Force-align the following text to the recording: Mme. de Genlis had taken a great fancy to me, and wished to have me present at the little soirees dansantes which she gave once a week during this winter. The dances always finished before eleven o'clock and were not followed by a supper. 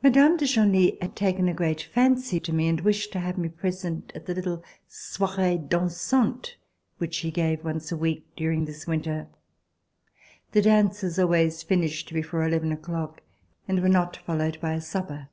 Mme. 0.00 0.36
de 0.36 0.46
Genlis 0.46 0.96
had 1.00 1.16
taken 1.16 1.48
a 1.48 1.52
great 1.52 1.80
fancy 1.82 2.38
to 2.38 2.52
me, 2.52 2.68
and 2.68 2.80
wished 2.82 3.10
to 3.10 3.18
have 3.18 3.36
me 3.36 3.48
present 3.48 4.12
at 4.14 4.26
the 4.26 4.34
little 4.36 4.62
soirees 4.86 5.66
dansantes 5.68 6.54
which 6.98 7.14
she 7.16 7.32
gave 7.32 7.64
once 7.64 7.90
a 7.90 7.96
week 7.96 8.24
during 8.36 8.64
this 8.64 8.86
winter. 8.86 9.26
The 10.52 10.62
dances 10.62 11.18
always 11.18 11.64
finished 11.64 12.12
before 12.14 12.44
eleven 12.46 12.70
o'clock 12.70 13.22
and 13.66 13.82
were 13.82 13.88
not 13.88 14.18
followed 14.18 14.56
by 14.60 14.72
a 14.74 14.80
supper. 14.80 15.30